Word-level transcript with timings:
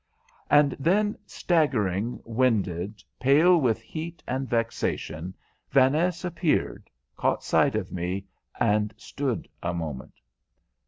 _"And 0.49 0.71
then, 0.79 1.15
staggering, 1.27 2.21
winded, 2.25 3.03
pale 3.19 3.57
with 3.61 3.83
heat 3.83 4.23
and 4.27 4.49
vexation, 4.49 5.35
Vaness 5.71 6.25
appeared, 6.25 6.89
caught 7.15 7.43
sight 7.43 7.75
of 7.75 7.91
me, 7.91 8.25
and 8.59 8.95
stood 8.97 9.47
a 9.61 9.75
moment. 9.75 10.19